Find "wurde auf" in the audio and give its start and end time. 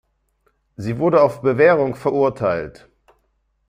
0.97-1.43